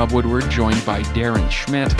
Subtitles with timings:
[0.00, 1.94] Rob Woodward, joined by Darren Schmidt.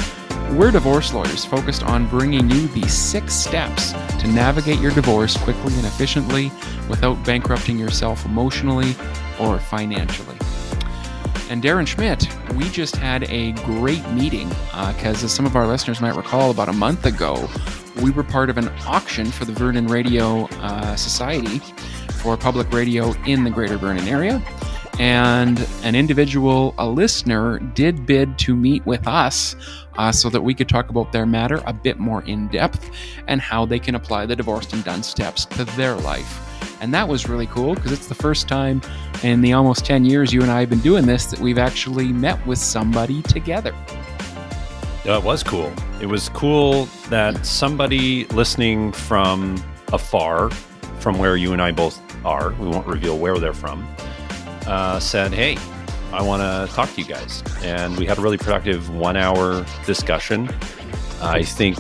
[0.53, 5.75] We're divorce lawyers focused on bringing you the six steps to navigate your divorce quickly
[5.75, 6.51] and efficiently
[6.89, 8.97] without bankrupting yourself emotionally
[9.39, 10.35] or financially.
[11.51, 15.67] And Darren Schmidt, we just had a great meeting because, uh, as some of our
[15.67, 17.51] listeners might recall, about a month ago,
[18.01, 21.59] we were part of an auction for the Vernon Radio uh, Society
[22.23, 24.43] for public radio in the greater Vernon area.
[24.99, 29.57] And an individual, a listener, did bid to meet with us
[29.97, 32.91] uh, so that we could talk about their matter a bit more in depth
[33.27, 36.47] and how they can apply the divorced and done steps to their life.
[36.81, 38.81] And that was really cool because it's the first time
[39.23, 42.09] in the almost 10 years you and I have been doing this that we've actually
[42.09, 43.75] met with somebody together.
[45.05, 45.73] Yeah, it was cool.
[46.01, 49.63] It was cool that somebody listening from
[49.93, 50.51] afar,
[50.99, 53.87] from where you and I both are, we won't reveal where they're from,
[54.67, 55.57] uh, said, Hey,
[56.13, 57.43] I want to talk to you guys.
[57.63, 60.51] And we had a really productive one hour discussion.
[61.21, 61.79] I think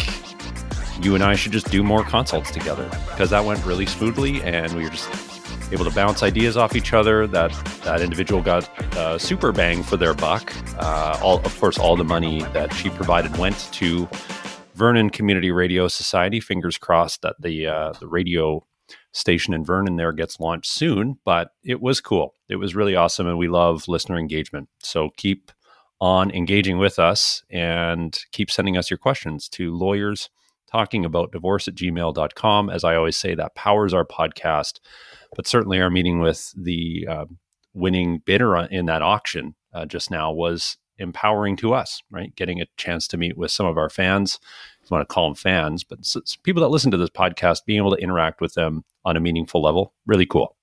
[1.05, 4.73] you and I should just do more consults together because that went really smoothly and
[4.75, 5.09] we were just
[5.73, 7.27] able to bounce ideas off each other.
[7.27, 7.53] That
[7.85, 10.53] that individual got a super bang for their buck.
[10.79, 14.09] Uh, all, of course, all the money that she provided went to
[14.75, 16.41] Vernon Community Radio Society.
[16.41, 18.65] Fingers crossed that the uh, the radio
[19.13, 21.19] station in Vernon there gets launched soon.
[21.25, 22.35] But it was cool.
[22.49, 24.69] It was really awesome, and we love listener engagement.
[24.81, 25.53] So keep
[26.01, 30.31] on engaging with us and keep sending us your questions to lawyers
[30.71, 32.71] talking about divorce at gmail.com.
[32.71, 34.81] As I always say, that powers our podcast.
[35.37, 37.25] But certainly, our meeting with the uh,
[37.75, 42.35] winning bidder in that auction uh, just now was empowering to us, right?
[42.37, 44.39] Getting a chance to meet with some of our fans,
[44.91, 45.99] want to call them fans, but
[46.43, 49.63] people that listen to this podcast, being able to interact with them on a meaningful
[49.63, 50.57] level, really cool.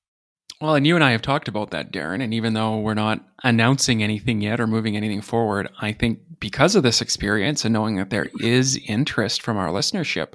[0.60, 2.24] Well, and you and I have talked about that, Darren.
[2.24, 6.76] And even though we're not announcing anything yet or moving anything forward, I think because
[6.76, 10.34] of this experience and knowing that there is interest from our listenership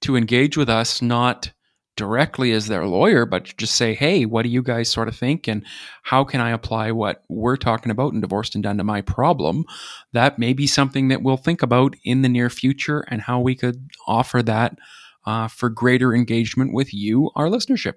[0.00, 1.50] to engage with us, not
[1.98, 5.46] directly as their lawyer, but just say, hey, what do you guys sort of think?
[5.46, 5.66] And
[6.04, 9.66] how can I apply what we're talking about in Divorced and Done to my problem?
[10.14, 13.54] That may be something that we'll think about in the near future and how we
[13.54, 14.78] could offer that
[15.26, 17.94] uh, for greater engagement with you, our listenership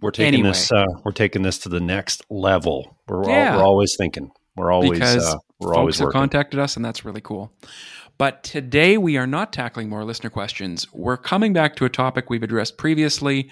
[0.00, 0.50] we're taking anyway.
[0.50, 2.96] this uh, we're taking this to the next level.
[3.08, 3.54] We're yeah.
[3.54, 4.30] all, we're always thinking.
[4.56, 7.52] We're always because uh, we're folks always have contacted us, and that's really cool.
[8.18, 10.92] But today we are not tackling more listener questions.
[10.92, 13.48] We're coming back to a topic we've addressed previously.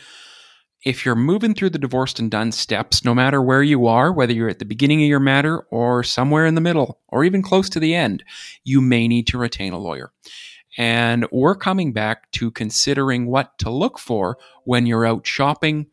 [0.84, 4.32] If you're moving through the divorced and done steps, no matter where you are, whether
[4.32, 7.69] you're at the beginning of your matter or somewhere in the middle or even close
[7.71, 8.25] to the end,
[8.65, 10.12] you may need to retain a lawyer.
[10.76, 15.87] And we're coming back to considering what to look for when you're out shopping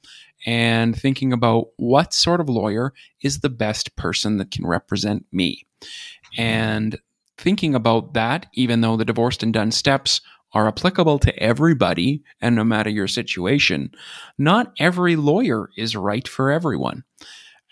[0.47, 2.91] and thinking about what sort of lawyer
[3.22, 5.66] is the best person that can represent me.
[6.38, 7.00] And
[7.38, 10.21] thinking about that, even though the divorced and done steps
[10.53, 13.91] are applicable to everybody and no matter your situation,
[14.38, 17.03] not every lawyer is right for everyone.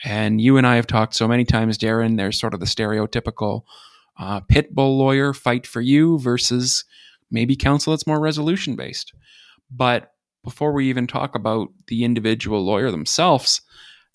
[0.04, 3.62] And you and I have talked so many times, Darren, there's sort of the stereotypical
[4.20, 6.84] uh, pit bull lawyer fight for you versus
[7.30, 9.14] maybe counsel that's more resolution based.
[9.70, 10.12] But
[10.44, 13.62] before we even talk about the individual lawyer themselves,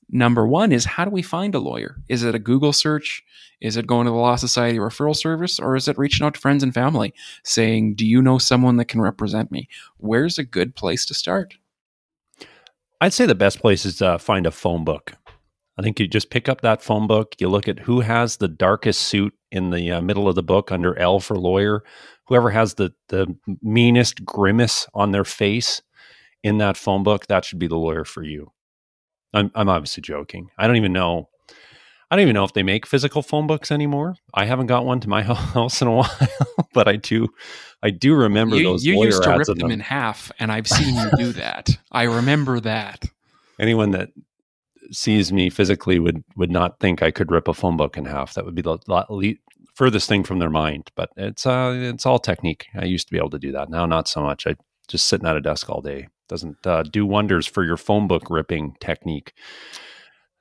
[0.09, 1.97] number one is how do we find a lawyer?
[2.09, 3.23] Is it a Google search?
[3.61, 5.59] Is it going to the Law Society referral service?
[5.59, 8.87] Or is it reaching out to friends and family saying, Do you know someone that
[8.87, 9.69] can represent me?
[9.97, 11.55] Where's a good place to start?
[13.01, 15.13] I'd say the best place is to find a phone book.
[15.79, 18.49] I think you just pick up that phone book, you look at who has the
[18.49, 21.85] darkest suit in the uh, middle of the book under L for lawyer,
[22.27, 25.83] whoever has the the meanest grimace on their face
[26.43, 28.53] in that phone book, that should be the lawyer for you.
[29.37, 30.51] I'm, I'm obviously joking.
[30.57, 31.29] I don't even know.
[32.11, 34.15] I don't even know if they make physical phone books anymore.
[34.33, 36.29] I haven't got one to my house in a while,
[36.73, 37.29] but I do.
[37.83, 38.85] I do remember you, those.
[38.85, 41.77] You used to rip them, them in half, and I've seen you do that.
[41.93, 43.05] I remember that.
[43.61, 44.11] Anyone that
[44.91, 48.35] sees me physically would would not think I could rip a phone book in half.
[48.35, 49.35] That would be the le-
[49.75, 50.91] furthest thing from their mind.
[50.95, 52.67] But it's uh, it's all technique.
[52.75, 53.69] I used to be able to do that.
[53.69, 54.47] Now, not so much.
[54.47, 54.55] I
[54.89, 58.31] just sitting at a desk all day doesn't uh, do wonders for your phone book
[58.31, 59.33] ripping technique.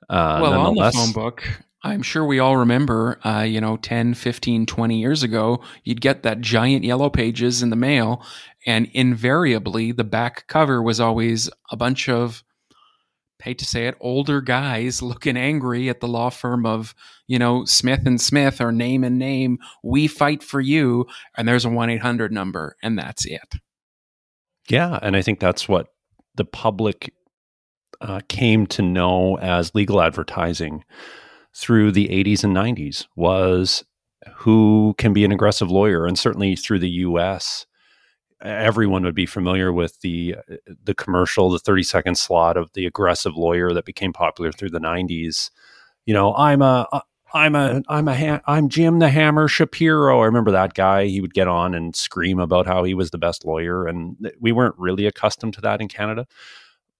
[0.08, 1.44] Uh, well, on the phone book,
[1.82, 6.22] I'm sure we all remember, uh, you know, 10, 15, 20 years ago, you'd get
[6.22, 8.24] that giant yellow pages in the mail,
[8.66, 12.42] and invariably the back cover was always a bunch of,
[13.40, 16.94] hate to say it, older guys looking angry at the law firm of,
[17.28, 19.58] you know, Smith and Smith or name and name.
[19.84, 21.06] We fight for you,
[21.36, 23.54] and there's a 1 800 number, and that's it.
[24.68, 25.88] Yeah, and I think that's what
[26.34, 27.12] the public
[28.00, 30.84] uh, came to know as legal advertising.
[31.54, 33.84] through the 80s and 90s was
[34.36, 37.66] who can be an aggressive lawyer and certainly through the US
[38.42, 40.36] everyone would be familiar with the
[40.84, 44.80] the commercial the 30 second slot of the aggressive lawyer that became popular through the
[44.80, 45.50] 90s
[46.06, 46.86] you know i'm a
[47.36, 51.20] i'm a i'm a ha- i'm jim the hammer shapiro i remember that guy he
[51.20, 54.74] would get on and scream about how he was the best lawyer and we weren't
[54.78, 56.26] really accustomed to that in canada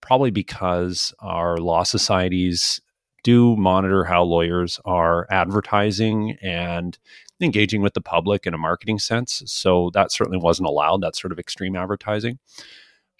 [0.00, 2.81] probably because our law societies
[3.27, 6.97] do monitor how lawyers are advertising and
[7.41, 9.43] engaging with the public in a marketing sense.
[9.47, 12.39] So that certainly wasn't allowed, that sort of extreme advertising.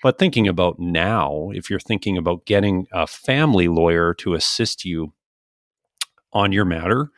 [0.05, 5.13] But thinking about now, if you're thinking about getting a family lawyer to assist you
[6.33, 7.11] on your matter,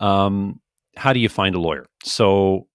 [0.00, 0.60] um,
[0.96, 1.86] how do you find a lawyer?
[2.02, 2.66] So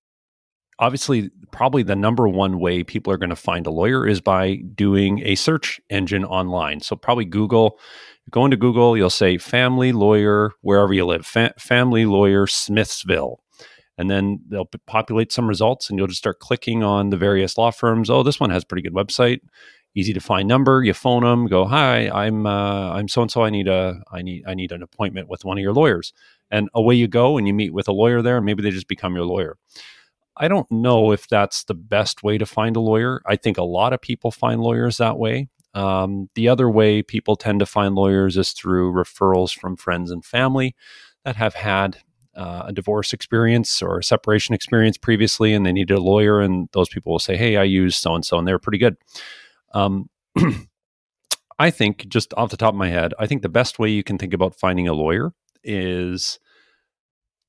[0.78, 4.56] obviously probably the number one way people are going to find a lawyer is by
[4.76, 7.78] doing a search engine online so probably google
[8.30, 13.42] go into Google, you'll say family lawyer, wherever you live, fa- family lawyer Smithsville.
[13.98, 17.70] And then they'll populate some results and you'll just start clicking on the various law
[17.70, 18.10] firms.
[18.10, 19.40] Oh, this one has pretty good website,
[19.96, 20.84] easy to find number.
[20.84, 23.44] You phone them, go, hi, I'm uh, I'm so and so.
[23.44, 26.14] I need a I need I need an appointment with one of your lawyers,
[26.52, 28.38] and away you go and you meet with a lawyer there.
[28.38, 29.58] And maybe they just become your lawyer.
[30.38, 33.22] I don't know if that's the best way to find a lawyer.
[33.26, 35.50] I think a lot of people find lawyers that way.
[35.74, 40.24] Um, the other way people tend to find lawyers is through referrals from friends and
[40.24, 40.76] family
[41.26, 41.98] that have had
[42.36, 46.40] uh, a divorce experience or a separation experience previously, and they needed a lawyer.
[46.40, 48.96] And those people will say, "Hey, I use so and so, and they're pretty good."
[49.74, 50.10] Um,
[51.60, 54.04] I think, just off the top of my head, I think the best way you
[54.04, 55.34] can think about finding a lawyer
[55.64, 56.40] is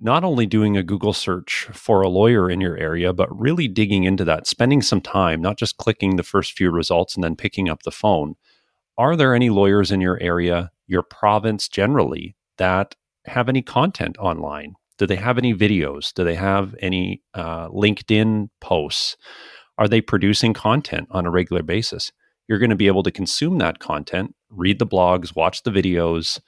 [0.00, 4.05] not only doing a Google search for a lawyer in your area, but really digging
[4.05, 7.69] into that, spending some time, not just clicking the first few results and then picking
[7.69, 8.34] up the phone.
[8.96, 12.96] Are there any lawyers in your area, your province generally, that
[13.26, 14.75] have any content online?
[14.99, 16.12] Do they have any videos?
[16.12, 19.16] Do they have any uh, LinkedIn posts?
[19.80, 22.12] Are they producing content on a regular basis?
[22.46, 26.38] You're going to be able to consume that content, read the blogs, watch the videos,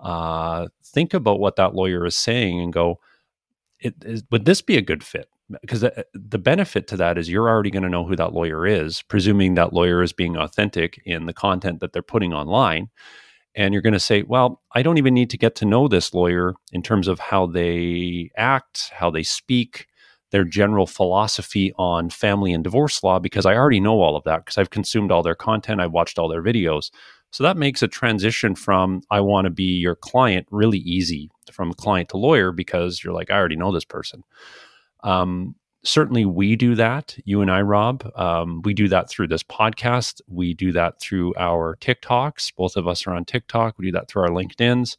[0.00, 2.98] uh, think about what that lawyer is saying and go,
[3.80, 5.28] it, is, would this be a good fit?
[5.60, 8.66] Because the, the benefit to that is you're already going to know who that lawyer
[8.66, 12.88] is, presuming that lawyer is being authentic in the content that they're putting online.
[13.54, 16.14] And you're going to say, well, I don't even need to get to know this
[16.14, 19.86] lawyer in terms of how they act, how they speak,
[20.30, 24.44] their general philosophy on family and divorce law, because I already know all of that
[24.44, 26.90] because I've consumed all their content, I've watched all their videos.
[27.32, 31.72] So that makes a transition from I want to be your client really easy from
[31.74, 34.24] client to lawyer because you're like, I already know this person.
[35.02, 35.54] Um,
[35.84, 37.16] certainly, we do that.
[37.24, 40.20] You and I, Rob, um, we do that through this podcast.
[40.28, 42.54] We do that through our TikToks.
[42.56, 43.78] Both of us are on TikTok.
[43.78, 44.96] We do that through our LinkedIn's,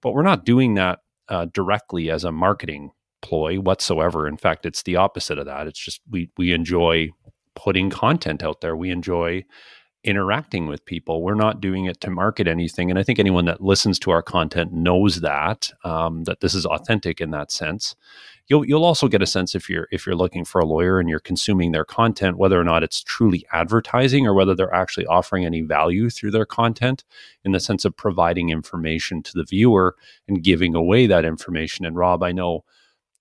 [0.00, 2.90] but we're not doing that uh, directly as a marketing
[3.26, 4.28] ploy whatsoever.
[4.28, 5.66] In fact, it's the opposite of that.
[5.66, 7.10] It's just we we enjoy
[7.56, 8.76] putting content out there.
[8.76, 9.44] We enjoy
[10.04, 11.20] interacting with people.
[11.20, 12.90] We're not doing it to market anything.
[12.90, 16.64] And I think anyone that listens to our content knows that um, that this is
[16.64, 17.96] authentic in that sense.
[18.46, 21.08] You'll you'll also get a sense if you're if you're looking for a lawyer and
[21.08, 25.44] you're consuming their content, whether or not it's truly advertising or whether they're actually offering
[25.44, 27.02] any value through their content
[27.44, 29.96] in the sense of providing information to the viewer
[30.28, 31.84] and giving away that information.
[31.84, 32.62] And Rob, I know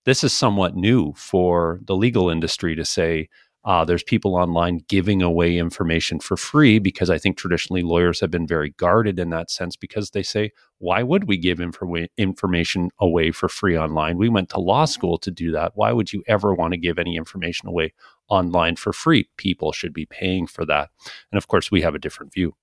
[0.05, 3.27] this is somewhat new for the legal industry to say
[3.65, 8.29] uh, there's people online giving away information for free because I think traditionally lawyers have
[8.29, 12.91] been very guarded in that sense because they say, why would we give infor- information
[12.99, 14.17] away for free online?
[14.17, 15.71] We went to law school to do that.
[15.73, 17.93] Why would you ever want to give any information away
[18.29, 19.27] online for free?
[19.35, 20.91] People should be paying for that.
[21.31, 22.53] And of course, we have a different view.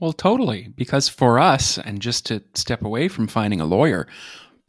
[0.00, 0.72] Well, totally.
[0.74, 4.08] Because for us, and just to step away from finding a lawyer,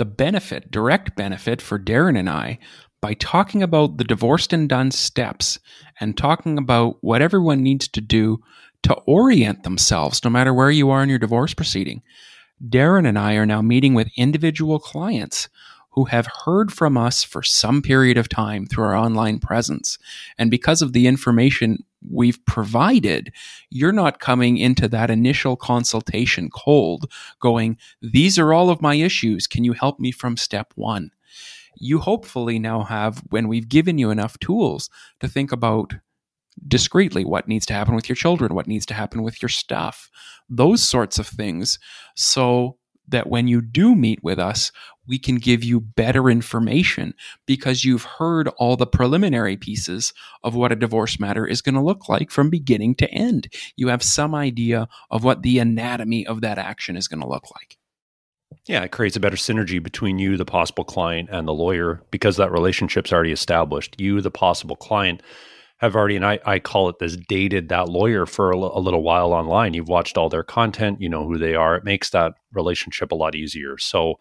[0.02, 2.58] the benefit, direct benefit for Darren and I
[3.04, 5.60] by talking about the divorced and done steps
[6.00, 8.40] and talking about what everyone needs to do
[8.82, 12.02] to orient themselves, no matter where you are in your divorce proceeding.
[12.68, 15.50] Darren and I are now meeting with individual clients
[15.92, 19.98] who have heard from us for some period of time through our online presence.
[20.38, 23.32] And because of the information we've provided,
[23.70, 29.48] you're not coming into that initial consultation cold, going, These are all of my issues.
[29.48, 31.12] Can you help me from step one?
[31.82, 35.94] you hopefully now have, when we've given you enough tools to think about
[36.68, 40.10] discreetly what needs to happen with your children, what needs to happen with your stuff,
[40.50, 41.80] those sorts of things,
[42.16, 44.72] so that when you do meet with us,
[45.12, 47.14] we can give you better information
[47.46, 51.82] because you've heard all the preliminary pieces of what a divorce matter is going to
[51.82, 53.50] look like from beginning to end.
[53.76, 57.52] You have some idea of what the anatomy of that action is going to look
[57.52, 57.78] like.
[58.68, 62.38] Yeah, it creates a better synergy between you, the possible client, and the lawyer because
[62.38, 64.00] that relationship's already established.
[64.00, 65.22] You, the possible client,
[65.82, 68.80] have already, and I, I call it this dated that lawyer for a, l- a
[68.80, 69.74] little while online.
[69.74, 71.76] You've watched all their content, you know who they are.
[71.76, 73.80] It makes that relationship a lot easier.
[73.80, 74.20] So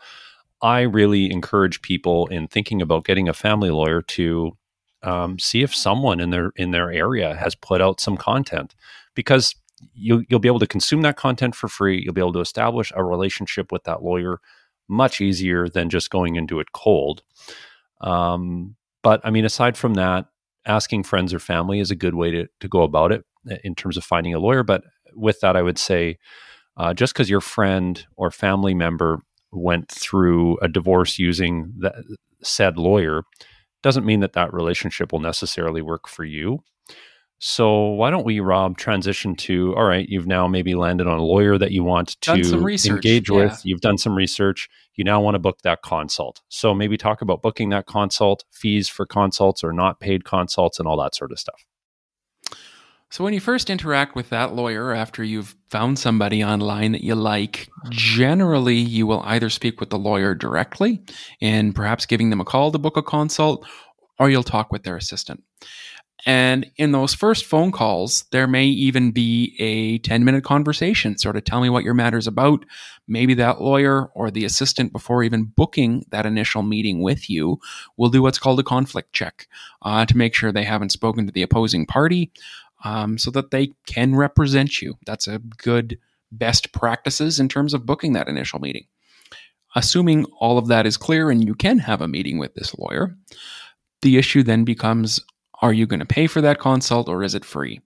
[0.63, 4.57] I really encourage people in thinking about getting a family lawyer to
[5.03, 8.75] um, see if someone in their in their area has put out some content
[9.15, 9.55] because
[9.95, 12.03] you, you'll be able to consume that content for free.
[12.03, 14.41] You'll be able to establish a relationship with that lawyer
[14.89, 17.23] much easier than just going into it cold.
[18.03, 20.27] Um, but I mean, aside from that,
[20.67, 23.75] asking friends or family is a good way to, to go about it uh, in
[23.75, 24.63] terms of finding a lawyer.
[24.63, 26.19] But with that, I would say
[26.77, 32.77] uh, just because your friend or family member went through a divorce using the said
[32.79, 33.23] lawyer
[33.83, 36.63] doesn't mean that that relationship will necessarily work for you.
[37.43, 40.07] So why don't we, Rob, transition to all right?
[40.07, 42.33] You've now maybe landed on a lawyer that you want to
[42.97, 43.37] engage yeah.
[43.37, 43.61] with.
[43.65, 44.69] You've done some research.
[44.97, 46.43] You now want to book that consult.
[46.51, 50.87] So maybe talk about booking that consult, fees for consults or not paid consults, and
[50.87, 51.65] all that sort of stuff.
[53.13, 57.17] So, when you first interact with that lawyer after you've found somebody online that you
[57.17, 61.03] like, generally you will either speak with the lawyer directly
[61.41, 63.67] and perhaps giving them a call to book a consult,
[64.21, 65.43] or you'll talk with their assistant.
[66.27, 71.37] And in those first phone calls, there may even be a 10 minute conversation, sort
[71.37, 72.65] of tell me what your matter's about.
[73.09, 77.59] Maybe that lawyer or the assistant, before even booking that initial meeting with you,
[77.97, 79.49] will do what's called a conflict check
[79.83, 82.31] uh, to make sure they haven't spoken to the opposing party
[82.85, 84.97] um, so that they can represent you.
[85.07, 85.99] That's a good
[86.33, 88.87] best practices in terms of booking that initial meeting.
[89.75, 93.17] Assuming all of that is clear and you can have a meeting with this lawyer,
[94.03, 95.21] the issue then becomes
[95.63, 97.81] are you going to pay for that consult or is it free?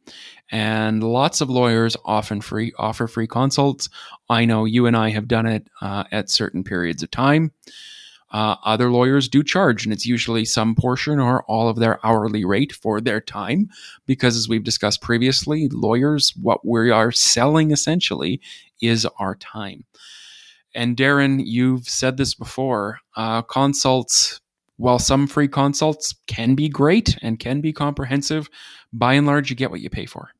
[0.50, 3.88] And lots of lawyers often free offer free consults.
[4.28, 7.50] I know you and I have done it uh, at certain periods of time.
[8.34, 12.44] Uh, other lawyers do charge, and it's usually some portion or all of their hourly
[12.44, 13.70] rate for their time,
[14.06, 18.40] because as we've discussed previously, lawyers, what we are selling essentially
[18.82, 19.84] is our time.
[20.74, 24.40] And Darren, you've said this before uh, consults
[24.78, 28.50] while some free consults can be great and can be comprehensive,
[28.92, 30.30] by and large, you get what you pay for.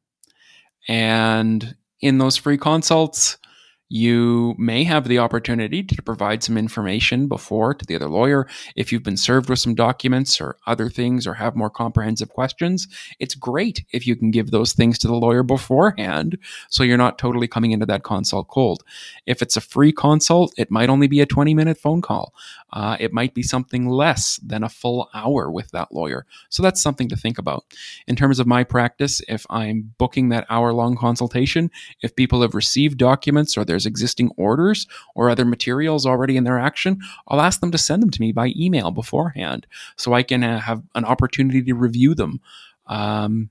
[0.89, 3.39] And in those free consults,
[3.89, 8.49] you may have the opportunity to provide some information before to the other lawyer.
[8.77, 12.89] If you've been served with some documents or other things or have more comprehensive questions,
[13.19, 16.39] it's great if you can give those things to the lawyer beforehand
[16.69, 18.83] so you're not totally coming into that consult cold.
[19.27, 22.35] If it's a free consult, it might only be a 20 minute phone call.
[22.73, 26.27] Uh, it might be something less than a full hour with that lawyer.
[26.49, 27.65] So that's something to think about.
[28.09, 31.71] In terms of my practice, if I'm booking that hour long consultation,
[32.03, 36.59] if people have received documents or there's existing orders or other materials already in their
[36.59, 39.67] action, I'll ask them to send them to me by email beforehand
[39.97, 42.41] so I can uh, have an opportunity to review them.
[42.87, 43.51] Um,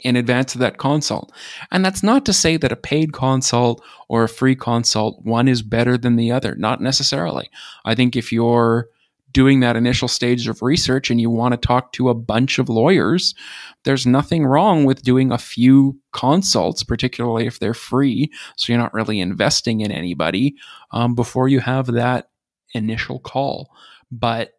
[0.00, 1.32] in advance of that consult.
[1.70, 5.62] And that's not to say that a paid consult or a free consult, one is
[5.62, 6.54] better than the other.
[6.56, 7.48] Not necessarily.
[7.84, 8.88] I think if you're
[9.32, 12.68] doing that initial stage of research and you want to talk to a bunch of
[12.68, 13.34] lawyers,
[13.82, 18.30] there's nothing wrong with doing a few consults, particularly if they're free.
[18.56, 20.54] So you're not really investing in anybody
[20.92, 22.30] um, before you have that
[22.74, 23.70] initial call.
[24.12, 24.52] But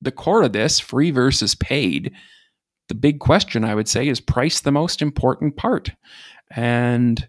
[0.00, 2.12] the core of this, free versus paid,
[2.88, 5.90] the big question I would say is price the most important part.
[6.50, 7.26] And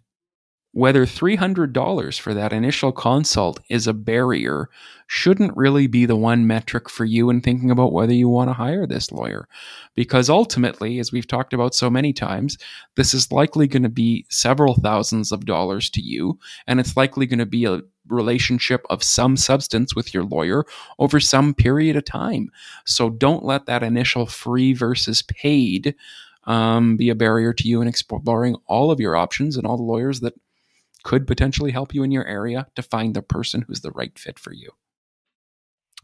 [0.75, 4.70] whether $300 for that initial consult is a barrier
[5.08, 8.53] shouldn't really be the one metric for you in thinking about whether you want to
[8.53, 9.48] hire this lawyer.
[9.96, 12.58] Because ultimately, as we've talked about so many times,
[12.98, 17.25] this is likely going to be several thousands of dollars to you, and it's likely
[17.25, 17.79] going to be a
[18.10, 20.65] relationship of some substance with your lawyer
[21.00, 22.50] over some period of time.
[22.86, 25.96] So don't let that initial free versus paid
[26.48, 29.84] um, be a barrier to you in exploring all of your options and all the
[29.84, 30.34] lawyers that
[31.06, 34.40] could potentially help you in your area to find the person who's the right fit
[34.40, 34.72] for you.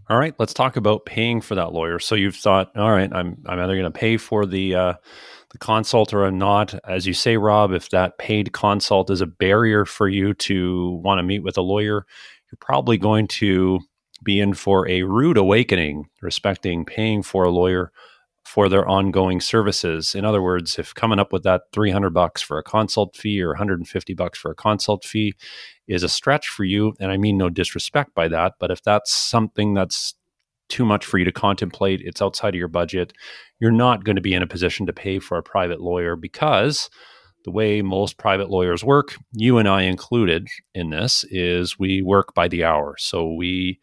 [0.10, 1.98] All right, let's talk about paying for that lawyer.
[2.00, 4.94] So you've thought, all right, I'm I'm either going to pay for the uh,
[5.52, 6.76] the consult or I'm not.
[6.88, 11.18] As you say, Rob, if that paid consult is a barrier for you to want
[11.20, 12.06] to meet with a lawyer,
[12.52, 13.80] you're probably going to
[14.24, 17.92] be in for a rude awakening respecting paying for a lawyer
[18.54, 20.14] for their ongoing services.
[20.14, 23.50] In other words, if coming up with that 300 bucks for a consult fee or
[23.52, 25.36] 150 bucks for a consult fee
[25.88, 29.16] is a stretch for you, and I mean no disrespect by that, but if that's
[29.16, 30.16] something that's
[30.68, 33.14] too much for you to contemplate, it's outside of your budget,
[33.62, 36.90] you're not going to be in a position to pay for a private lawyer because
[37.44, 42.34] The way most private lawyers work, you and I included in this, is we work
[42.36, 42.96] by the hour.
[43.00, 43.80] So we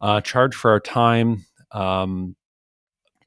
[0.00, 2.34] uh, charge for our time, um,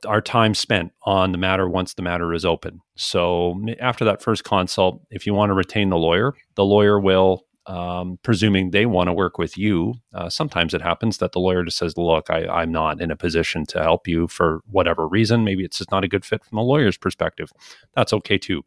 [0.06, 2.82] our time spent on the matter once the matter is open.
[2.96, 7.46] So after that first consult, if you want to retain the lawyer, the lawyer will
[7.68, 9.96] um, presuming they want to work with you.
[10.14, 13.16] Uh, sometimes it happens that the lawyer just says, Look, I, am not in a
[13.16, 15.44] position to help you for whatever reason.
[15.44, 17.52] Maybe it's just not a good fit from the lawyer's perspective.
[17.96, 18.64] That's okay too.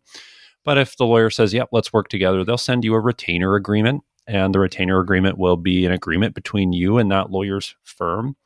[0.64, 4.02] But if the lawyer says, Yep, let's work together, they'll send you a retainer agreement.
[4.26, 8.36] And the retainer agreement will be an agreement between you and that lawyer's firm,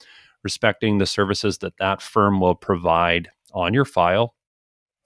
[0.45, 4.35] respecting the services that that firm will provide on your file.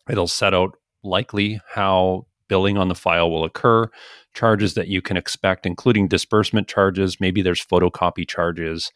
[0.08, 3.88] It'll set out likely how billing on the file will occur,
[4.34, 7.20] charges that you can expect, including disbursement charges.
[7.20, 8.92] Maybe there's photocopy charges.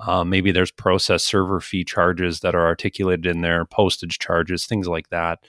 [0.00, 4.88] Uh, maybe there's process server fee charges that are articulated in there, postage charges, things
[4.88, 5.40] like that.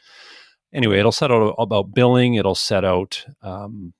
[0.74, 2.36] Anyway, it'll set out about billing.
[2.36, 3.94] It'll set out um,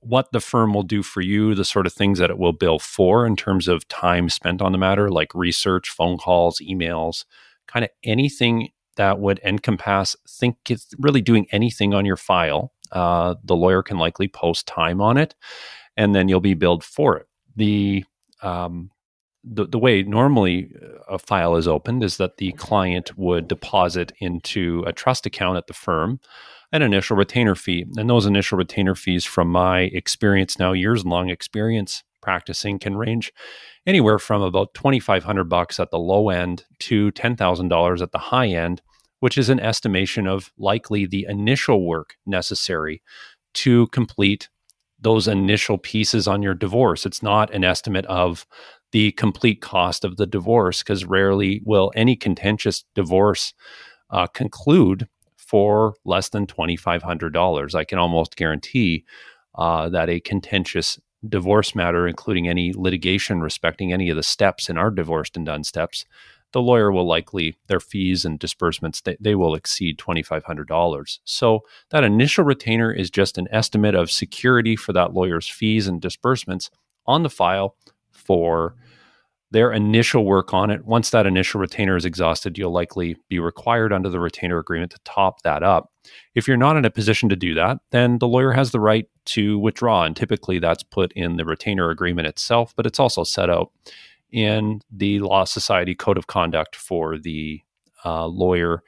[0.00, 2.78] what the firm will do for you, the sort of things that it will bill
[2.78, 7.24] for in terms of time spent on the matter, like research, phone calls, emails,
[7.66, 12.72] kind of anything that would encompass think it's really doing anything on your file.
[12.90, 15.34] Uh, the lawyer can likely post time on it,
[15.96, 17.26] and then you'll be billed for it.
[17.56, 18.04] The
[18.42, 18.90] um,
[19.44, 20.72] the, the way normally
[21.08, 25.66] a file is opened is that the client would deposit into a trust account at
[25.66, 26.20] the firm
[26.72, 27.86] an initial retainer fee.
[27.96, 33.32] And those initial retainer fees, from my experience now, years long experience practicing, can range
[33.86, 38.82] anywhere from about 2500 bucks at the low end to $10,000 at the high end
[39.20, 43.02] which is an estimation of likely the initial work necessary
[43.54, 44.48] to complete
[45.00, 47.06] those initial pieces on your divorce.
[47.06, 48.46] It's not an estimate of
[48.92, 53.54] the complete cost of the divorce because rarely will any contentious divorce
[54.10, 55.08] uh, conclude
[55.48, 57.74] for less than $2,500.
[57.74, 59.04] I can almost guarantee
[59.54, 64.76] uh, that a contentious divorce matter, including any litigation respecting any of the steps in
[64.76, 66.04] our divorced and done steps,
[66.52, 72.04] the lawyer will likely their fees and disbursements they, they will exceed $2500 so that
[72.04, 76.70] initial retainer is just an estimate of security for that lawyer's fees and disbursements
[77.06, 77.76] on the file
[78.10, 78.74] for
[79.50, 83.92] their initial work on it once that initial retainer is exhausted you'll likely be required
[83.92, 85.90] under the retainer agreement to top that up
[86.34, 89.06] if you're not in a position to do that then the lawyer has the right
[89.24, 93.50] to withdraw and typically that's put in the retainer agreement itself but it's also set
[93.50, 93.70] out
[94.30, 97.62] in the Law Society Code of Conduct for the
[98.04, 98.82] uh, lawyer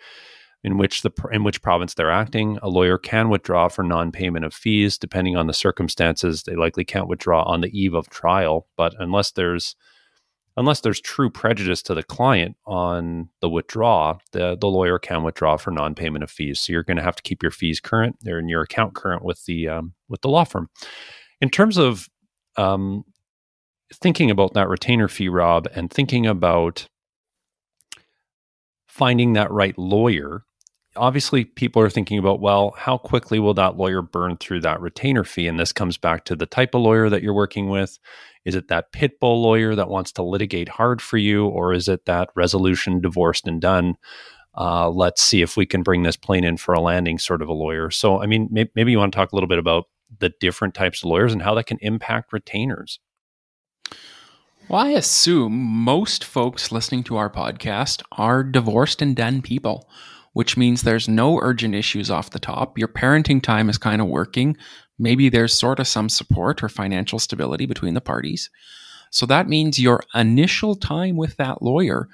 [0.62, 2.58] in which the in which province they're acting.
[2.62, 6.42] A lawyer can withdraw for non-payment of fees, depending on the circumstances.
[6.42, 9.74] They likely can't withdraw on the eve of trial, but unless there's
[10.56, 15.56] unless there's true prejudice to the client on the withdraw, the, the lawyer can withdraw
[15.56, 16.60] for non-payment of fees.
[16.60, 18.16] So you're going to have to keep your fees current.
[18.20, 20.68] They're in your account current with the um, with the law firm.
[21.40, 22.08] In terms of
[22.56, 23.04] um,
[23.94, 26.88] thinking about that retainer fee, Rob, and thinking about
[28.86, 30.44] finding that right lawyer,
[30.96, 35.24] obviously people are thinking about, well, how quickly will that lawyer burn through that retainer
[35.24, 35.46] fee?
[35.46, 37.98] And this comes back to the type of lawyer that you're working with.
[38.44, 41.88] Is it that pit bull lawyer that wants to litigate hard for you, or is
[41.88, 43.96] it that resolution divorced and done?
[44.57, 47.48] Uh, let's see if we can bring this plane in for a landing sort of
[47.48, 47.90] a lawyer.
[47.90, 49.85] So, I mean, maybe, maybe you want to talk a little bit about
[50.18, 52.98] the different types of lawyers and how that can impact retainers.
[54.68, 59.88] Well, I assume most folks listening to our podcast are divorced and done people,
[60.32, 62.78] which means there's no urgent issues off the top.
[62.78, 64.56] Your parenting time is kind of working.
[64.98, 68.50] Maybe there's sort of some support or financial stability between the parties.
[69.10, 72.08] So that means your initial time with that lawyer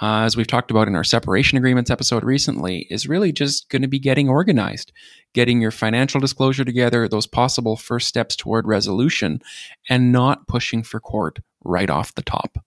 [0.00, 3.82] uh, as we've talked about in our separation agreements episode recently, is really just going
[3.82, 4.92] to be getting organized,
[5.32, 9.40] getting your financial disclosure together, those possible first steps toward resolution,
[9.88, 12.58] and not pushing for court right off the top,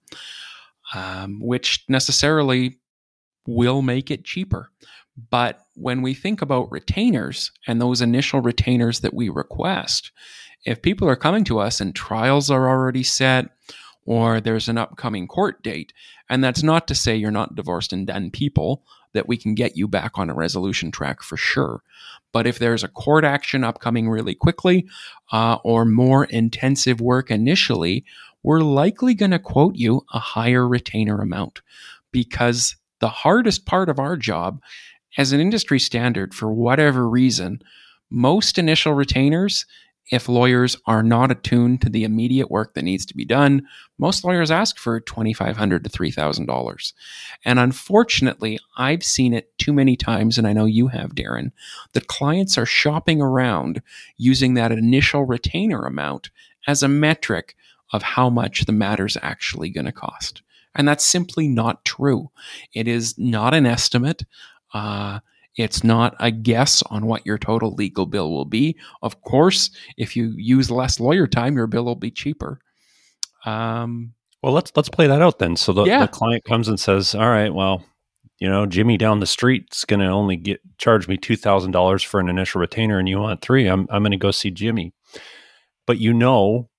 [0.92, 2.78] um, which necessarily
[3.46, 4.70] will make it cheaper.
[5.30, 10.12] But when we think about retainers and those initial retainers that we request,
[10.64, 13.50] if people are coming to us and trials are already set,
[14.06, 15.92] or there's an upcoming court date.
[16.28, 19.76] And that's not to say you're not divorced and done people, that we can get
[19.76, 21.82] you back on a resolution track for sure.
[22.32, 24.86] But if there's a court action upcoming really quickly
[25.32, 28.04] uh, or more intensive work initially,
[28.42, 31.60] we're likely going to quote you a higher retainer amount
[32.12, 34.62] because the hardest part of our job
[35.18, 37.60] as an industry standard, for whatever reason,
[38.10, 39.66] most initial retainers
[40.10, 43.66] if lawyers are not attuned to the immediate work that needs to be done,
[43.98, 46.92] most lawyers ask for 2,500 to $3,000.
[47.44, 51.52] And unfortunately, I've seen it too many times, and I know you have, Darren,
[51.92, 53.82] that clients are shopping around
[54.16, 56.30] using that initial retainer amount
[56.66, 57.54] as a metric
[57.92, 60.42] of how much the matter's actually going to cost.
[60.74, 62.30] And that's simply not true.
[62.74, 64.22] It is not an estimate.
[64.72, 65.20] Uh,
[65.56, 68.78] it's not a guess on what your total legal bill will be.
[69.02, 72.60] Of course, if you use less lawyer time, your bill will be cheaper.
[73.44, 75.56] Um, well, let's let's play that out then.
[75.56, 76.02] So the, yeah.
[76.02, 77.84] the client comes and says, "All right, well,
[78.38, 82.02] you know, Jimmy down the street's going to only get charge me two thousand dollars
[82.02, 83.66] for an initial retainer, and you want three.
[83.66, 84.94] I'm I'm going to go see Jimmy."
[85.86, 86.70] But you know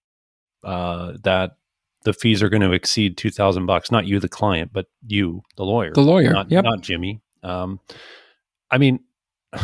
[0.64, 1.58] uh, that
[2.04, 3.92] the fees are going to exceed two thousand bucks.
[3.92, 5.92] Not you, the client, but you, the lawyer.
[5.94, 6.64] The lawyer, not, yep.
[6.64, 7.22] not Jimmy.
[7.44, 7.80] Um,
[8.70, 9.00] I mean,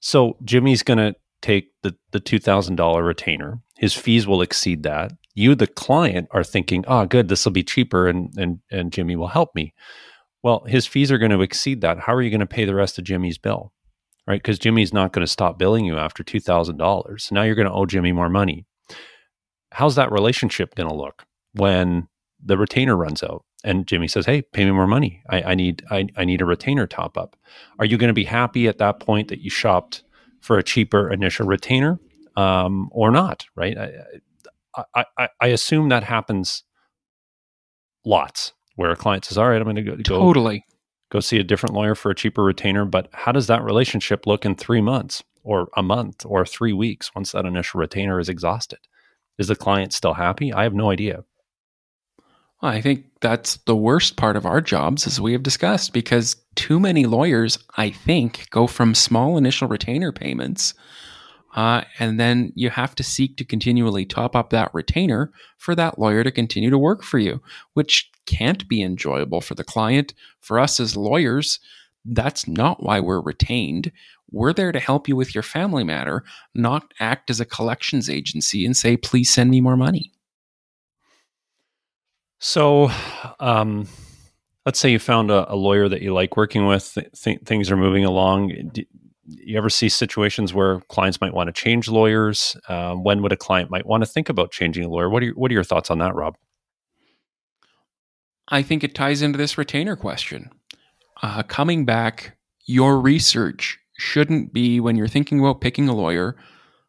[0.00, 3.60] so Jimmy's going to take the the two thousand dollar retainer.
[3.76, 5.12] His fees will exceed that.
[5.36, 9.16] You, the client, are thinking, "Oh, good, this will be cheaper, and and and Jimmy
[9.16, 9.74] will help me."
[10.42, 12.00] Well, his fees are going to exceed that.
[12.00, 13.72] How are you going to pay the rest of Jimmy's bill?
[14.26, 14.42] Right?
[14.42, 17.28] Because Jimmy's not going to stop billing you after two thousand dollars.
[17.30, 18.66] Now you're going to owe Jimmy more money.
[19.72, 22.08] How's that relationship going to look when
[22.44, 23.44] the retainer runs out?
[23.64, 25.22] and Jimmy says, "Hey, pay me more money.
[25.28, 27.34] I, I need I, I need a retainer top up."
[27.78, 30.04] Are you going to be happy at that point that you shopped
[30.40, 31.98] for a cheaper initial retainer,
[32.36, 33.46] um, or not?
[33.56, 33.76] Right?
[33.76, 36.62] I, I, I, I assume that happens
[38.04, 40.64] lots where a client says, "All right, I'm going to go totally
[41.10, 44.44] go see a different lawyer for a cheaper retainer." But how does that relationship look
[44.44, 48.80] in three months, or a month, or three weeks once that initial retainer is exhausted?
[49.38, 50.52] Is the client still happy?
[50.52, 51.24] I have no idea.
[52.62, 56.80] I think that's the worst part of our jobs, as we have discussed, because too
[56.80, 60.72] many lawyers, I think, go from small initial retainer payments,
[61.54, 65.98] uh, and then you have to seek to continually top up that retainer for that
[65.98, 67.40] lawyer to continue to work for you,
[67.74, 70.14] which can't be enjoyable for the client.
[70.40, 71.60] For us as lawyers,
[72.04, 73.92] that's not why we're retained.
[74.30, 78.64] We're there to help you with your family matter, not act as a collections agency
[78.64, 80.13] and say, please send me more money.
[82.44, 82.90] So,
[83.40, 83.88] um,
[84.66, 87.76] let's say you found a, a, lawyer that you like working with, th- things are
[87.78, 88.52] moving along.
[88.70, 88.84] Do
[89.24, 92.54] you ever see situations where clients might want to change lawyers?
[92.68, 95.08] Um, when would a client might want to think about changing a lawyer?
[95.08, 96.36] What are your, what are your thoughts on that, Rob?
[98.48, 100.50] I think it ties into this retainer question.
[101.22, 106.36] Uh, coming back, your research shouldn't be when you're thinking about picking a lawyer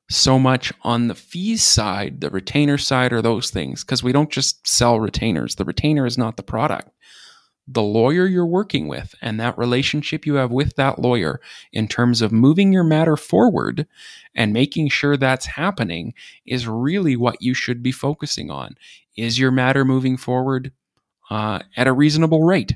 [0.09, 4.29] so much on the fees side, the retainer side, or those things, because we don't
[4.29, 5.55] just sell retainers.
[5.55, 6.89] The retainer is not the product.
[7.67, 11.41] The lawyer you're working with and that relationship you have with that lawyer
[11.73, 13.87] in terms of moving your matter forward
[14.35, 16.13] and making sure that's happening
[16.45, 18.75] is really what you should be focusing on.
[19.17, 20.71] Is your matter moving forward
[21.31, 22.75] uh, at a reasonable rate?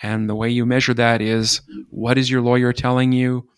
[0.00, 3.48] And the way you measure that is what is your lawyer telling you?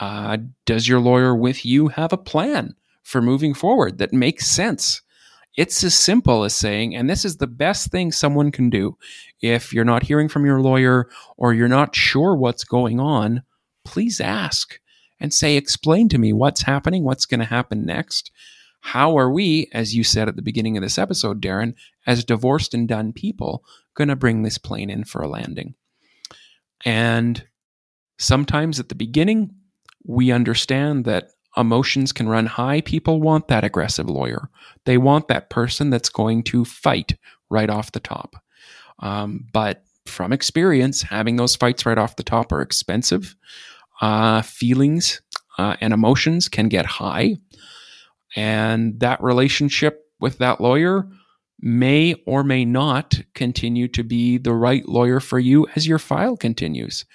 [0.00, 5.02] Uh, does your lawyer with you have a plan for moving forward that makes sense?
[5.56, 8.98] It's as simple as saying, and this is the best thing someone can do.
[9.40, 13.42] If you're not hearing from your lawyer or you're not sure what's going on,
[13.84, 14.78] please ask
[15.18, 18.30] and say, explain to me what's happening, what's going to happen next.
[18.80, 21.74] How are we, as you said at the beginning of this episode, Darren,
[22.06, 25.74] as divorced and done people, going to bring this plane in for a landing?
[26.84, 27.46] And
[28.18, 29.54] sometimes at the beginning,
[30.06, 32.80] we understand that emotions can run high.
[32.82, 34.50] People want that aggressive lawyer.
[34.84, 37.16] They want that person that's going to fight
[37.50, 38.36] right off the top.
[39.00, 43.34] Um, but from experience, having those fights right off the top are expensive.
[44.00, 45.22] Uh, feelings
[45.58, 47.36] uh, and emotions can get high.
[48.36, 51.08] And that relationship with that lawyer
[51.60, 56.36] may or may not continue to be the right lawyer for you as your file
[56.36, 57.06] continues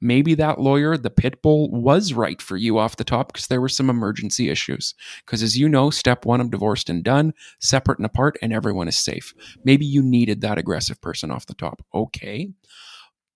[0.00, 3.60] maybe that lawyer, the pit bull, was right for you off the top because there
[3.60, 4.94] were some emergency issues.
[5.24, 8.88] Because as you know, step one I'm divorced and done, separate and apart, and everyone
[8.88, 9.34] is safe.
[9.64, 11.84] Maybe you needed that aggressive person off the top.
[11.94, 12.50] Okay.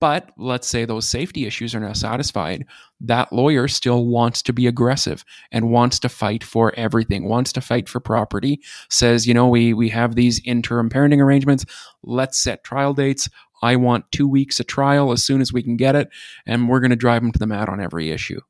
[0.03, 2.66] But let's say those safety issues are now satisfied.
[3.01, 7.61] That lawyer still wants to be aggressive and wants to fight for everything, wants to
[7.61, 11.64] fight for property, says, you know, we, we have these interim parenting arrangements.
[12.03, 13.29] Let's set trial dates.
[13.62, 16.09] I want two weeks of trial as soon as we can get it,
[16.46, 18.40] and we're going to drive them to the mat on every issue.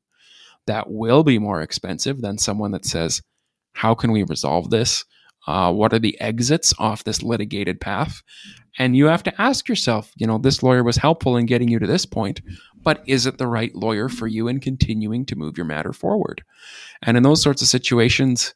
[0.65, 3.21] That will be more expensive than someone that says,
[3.73, 5.05] How can we resolve this?
[5.45, 8.21] Uh, what are the exits off this litigated path?
[8.79, 11.79] And you have to ask yourself, you know, this lawyer was helpful in getting you
[11.79, 12.41] to this point,
[12.81, 16.43] but is it the right lawyer for you in continuing to move your matter forward?
[17.01, 18.55] And in those sorts of situations,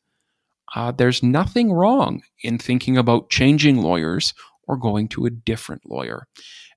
[0.75, 4.33] uh, there's nothing wrong in thinking about changing lawyers
[4.67, 6.27] or going to a different lawyer.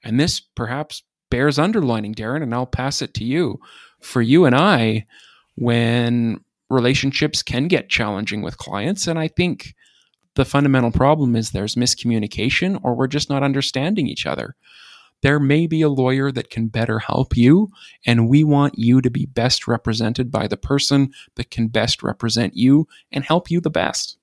[0.03, 3.61] And this perhaps bears underlining, Darren, and I'll pass it to you.
[4.01, 5.07] For you and I,
[5.57, 9.75] when relationships can get challenging with clients, and I think
[10.35, 14.57] the fundamental problem is there's miscommunication or we're just not understanding each other.
[15.23, 17.71] There may be a lawyer that can better help you,
[18.07, 22.57] and we want you to be best represented by the person that can best represent
[22.57, 24.17] you and help you the best.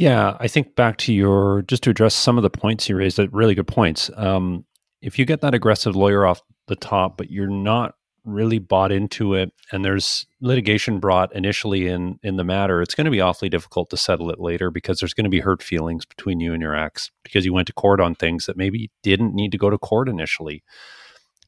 [0.00, 3.20] Yeah, I think back to your just to address some of the points you raised,
[3.32, 4.10] really good points.
[4.16, 4.64] Um,
[5.02, 9.34] if you get that aggressive lawyer off the top, but you're not really bought into
[9.34, 13.48] it and there's litigation brought initially in in the matter it's going to be awfully
[13.48, 16.60] difficult to settle it later because there's going to be hurt feelings between you and
[16.60, 19.70] your ex because you went to court on things that maybe didn't need to go
[19.70, 20.62] to court initially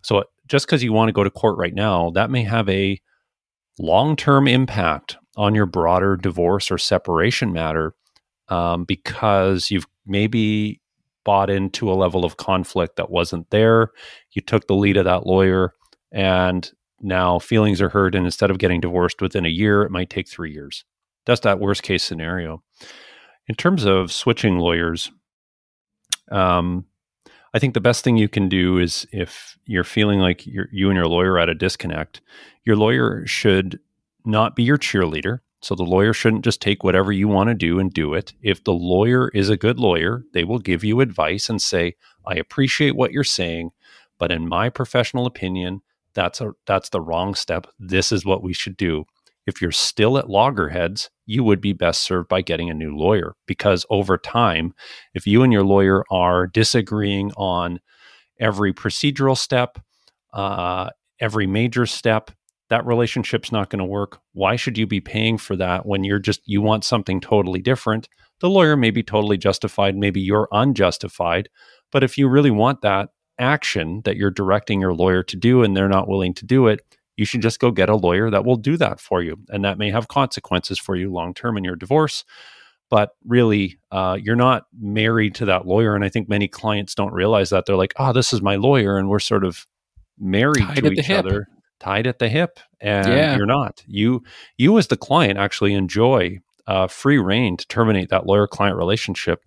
[0.00, 2.98] so just because you want to go to court right now that may have a
[3.78, 7.94] long-term impact on your broader divorce or separation matter
[8.48, 10.80] um, because you've maybe
[11.24, 13.90] bought into a level of conflict that wasn't there.
[14.32, 15.74] You took the lead of that lawyer
[16.10, 20.10] and now feelings are hurt and instead of getting divorced within a year it might
[20.10, 20.84] take three years.
[21.26, 22.62] That's that worst case scenario.
[23.48, 25.10] In terms of switching lawyers
[26.32, 26.86] um,
[27.54, 30.96] i think the best thing you can do is if you're feeling like you and
[30.96, 32.20] your lawyer are at a disconnect
[32.64, 33.78] your lawyer should
[34.24, 37.78] not be your cheerleader so the lawyer shouldn't just take whatever you want to do
[37.78, 41.48] and do it if the lawyer is a good lawyer they will give you advice
[41.48, 41.94] and say
[42.26, 43.70] i appreciate what you're saying
[44.18, 45.82] but in my professional opinion
[46.14, 47.66] that's a that's the wrong step.
[47.78, 49.04] This is what we should do.
[49.46, 53.34] If you're still at loggerheads, you would be best served by getting a new lawyer
[53.46, 54.72] because over time,
[55.14, 57.80] if you and your lawyer are disagreeing on
[58.38, 59.78] every procedural step,
[60.32, 62.30] uh, every major step,
[62.72, 64.18] that relationship's not going to work.
[64.32, 68.08] Why should you be paying for that when you're just you want something totally different?
[68.40, 71.50] The lawyer may be totally justified, maybe you're unjustified,
[71.90, 75.76] but if you really want that, action that you're directing your lawyer to do and
[75.76, 76.80] they're not willing to do it,
[77.16, 79.36] you should just go get a lawyer that will do that for you.
[79.50, 82.24] And that may have consequences for you long term in your divorce.
[82.88, 85.94] But really, uh, you're not married to that lawyer.
[85.94, 87.64] And I think many clients don't realize that.
[87.64, 88.98] They're like, oh, this is my lawyer.
[88.98, 89.66] And we're sort of
[90.18, 91.46] married tied to each other,
[91.82, 92.60] tied at the hip.
[92.80, 93.36] And yeah.
[93.36, 93.82] you're not.
[93.86, 94.22] You,
[94.56, 99.40] you as the client actually enjoy uh, free rein to terminate that lawyer client relationship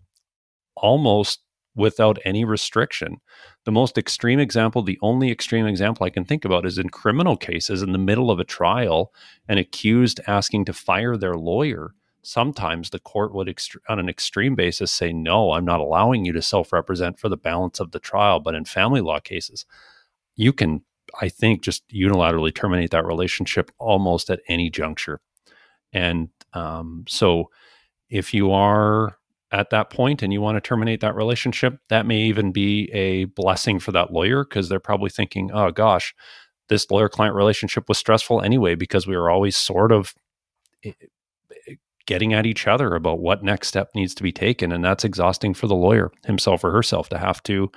[0.75, 1.39] almost
[1.75, 3.17] without any restriction.
[3.65, 7.37] The most extreme example, the only extreme example I can think about is in criminal
[7.37, 9.13] cases in the middle of a trial,
[9.47, 11.91] an accused asking to fire their lawyer.
[12.21, 16.33] Sometimes the court would, ext- on an extreme basis, say, No, I'm not allowing you
[16.33, 18.39] to self represent for the balance of the trial.
[18.39, 19.65] But in family law cases,
[20.35, 20.83] you can,
[21.21, 25.21] I think, just unilaterally terminate that relationship almost at any juncture.
[25.93, 27.49] And um, so
[28.09, 29.17] if you are
[29.51, 33.25] at that point and you want to terminate that relationship, that may even be a
[33.25, 36.13] blessing for that lawyer because they're probably thinking, oh gosh,
[36.67, 40.13] this lawyer client relationship was stressful anyway because we were always sort of
[40.83, 40.91] eh,
[41.67, 41.75] eh,
[42.05, 44.71] getting at each other about what next step needs to be taken.
[44.71, 47.71] And that's exhausting for the lawyer himself or herself to have to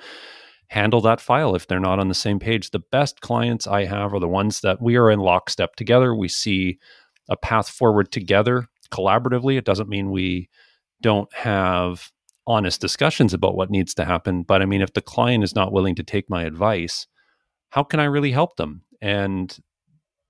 [0.69, 2.71] handle that file if they're not on the same page.
[2.71, 6.15] The best clients I have are the ones that we are in lockstep together.
[6.15, 6.79] We see
[7.27, 9.57] a path forward together collaboratively.
[9.57, 10.49] It doesn't mean we
[11.01, 12.11] don't have
[12.45, 14.43] honest discussions about what needs to happen.
[14.43, 17.07] But I mean, if the client is not willing to take my advice,
[17.69, 18.83] how can I really help them?
[19.01, 19.55] And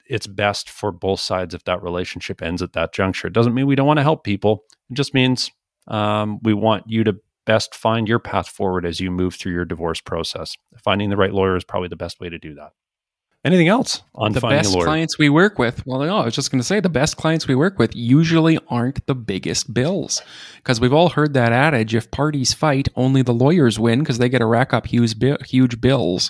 [0.05, 3.27] it's best for both sides if that relationship ends at that juncture.
[3.27, 4.63] It doesn't mean we don't want to help people.
[4.89, 5.51] It just means
[5.87, 7.15] um, we want you to
[7.49, 10.55] best find your path forward as you move through your divorce process.
[10.77, 12.73] Finding the right lawyer is probably the best way to do that.
[13.43, 15.83] Anything else on the best clients we work with?
[15.83, 18.59] Well, no, I was just going to say the best clients we work with usually
[18.67, 20.21] aren't the biggest bills
[20.57, 24.29] because we've all heard that adage: if parties fight, only the lawyers win because they
[24.29, 25.15] get to rack up huge
[25.47, 26.29] huge bills.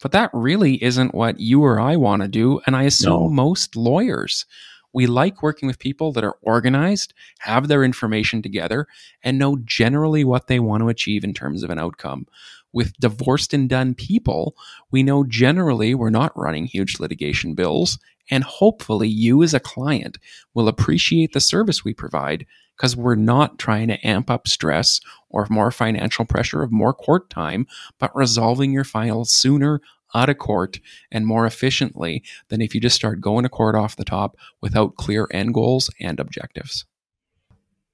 [0.00, 3.28] But that really isn't what you or I want to do, and I assume no.
[3.28, 4.44] most lawyers.
[4.92, 8.86] We like working with people that are organized, have their information together,
[9.22, 12.26] and know generally what they want to achieve in terms of an outcome
[12.72, 14.56] with divorced and done people,
[14.90, 17.98] we know generally we're not running huge litigation bills.
[18.30, 20.18] And hopefully, you as a client
[20.54, 25.46] will appreciate the service we provide because we're not trying to amp up stress or
[25.50, 27.66] more financial pressure of more court time,
[27.98, 29.80] but resolving your files sooner
[30.14, 33.96] out of court and more efficiently than if you just start going to court off
[33.96, 36.84] the top without clear end goals and objectives.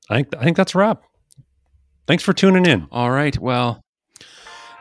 [0.09, 1.03] I think, I think that's a wrap.
[2.07, 2.87] Thanks for tuning in.
[2.91, 3.37] All right.
[3.39, 3.83] Well,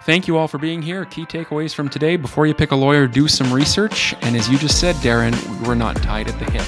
[0.06, 1.06] Thank you all for being here.
[1.06, 4.13] Key takeaways from today before you pick a lawyer, do some research.
[4.21, 5.34] And as you just said, Darren,
[5.65, 6.62] we're not tied at the hip.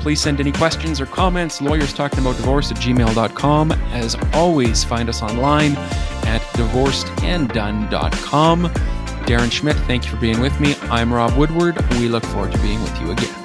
[0.00, 3.70] Please send any questions or comments, lawyers talking about divorce at gmail.com.
[3.92, 5.76] As always, find us online
[6.26, 8.72] at divorcedanddone.com.
[9.26, 10.76] Darren Schmidt, thank you for being with me.
[10.90, 11.76] I'm Rob Woodward.
[11.92, 13.43] We look forward to being with you again.